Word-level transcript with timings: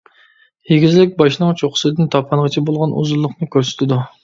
ئېگىزلىك 0.71 1.13
باشنىڭ 1.19 1.53
چوققىسىدىن 1.61 2.11
تاپانغىچە 2.17 2.65
بولغان 2.71 2.99
ئۇزۇنلۇقنى 3.03 3.53
كۆرسىتىدۇ. 3.57 4.05